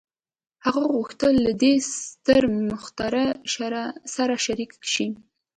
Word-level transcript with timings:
هغه 0.65 0.83
غوښتل 0.95 1.33
له 1.45 1.51
دې 1.61 1.73
ستر 1.95 2.41
مخترع 2.69 3.27
سره 4.15 4.33
شريک 4.45 4.71
شي. 4.93 5.07